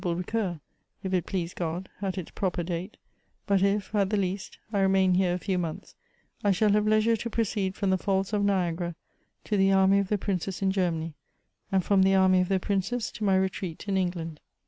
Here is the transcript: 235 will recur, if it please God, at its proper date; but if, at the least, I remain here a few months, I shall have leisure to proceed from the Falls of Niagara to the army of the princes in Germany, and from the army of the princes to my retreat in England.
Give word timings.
235 0.01 0.43
will 0.43 0.49
recur, 0.49 0.59
if 1.03 1.13
it 1.13 1.27
please 1.27 1.53
God, 1.53 1.87
at 2.01 2.17
its 2.17 2.31
proper 2.31 2.63
date; 2.63 2.97
but 3.45 3.61
if, 3.61 3.93
at 3.93 4.09
the 4.09 4.17
least, 4.17 4.57
I 4.73 4.79
remain 4.79 5.13
here 5.13 5.35
a 5.35 5.37
few 5.37 5.59
months, 5.59 5.93
I 6.43 6.49
shall 6.49 6.71
have 6.71 6.87
leisure 6.87 7.15
to 7.17 7.29
proceed 7.29 7.75
from 7.75 7.91
the 7.91 7.99
Falls 7.99 8.33
of 8.33 8.43
Niagara 8.43 8.95
to 9.43 9.57
the 9.57 9.71
army 9.71 9.99
of 9.99 10.07
the 10.07 10.17
princes 10.17 10.63
in 10.63 10.71
Germany, 10.71 11.13
and 11.71 11.85
from 11.85 12.01
the 12.01 12.15
army 12.15 12.41
of 12.41 12.49
the 12.49 12.59
princes 12.59 13.11
to 13.11 13.23
my 13.23 13.35
retreat 13.35 13.87
in 13.87 13.95
England. 13.95 14.39